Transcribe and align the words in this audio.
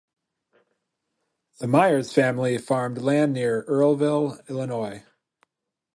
The 1.59 1.67
Myers 1.67 2.11
family 2.11 2.57
farmed 2.57 2.97
land 2.97 3.33
near 3.33 3.63
Earlville, 3.69 4.43
Illinois. 4.49 5.03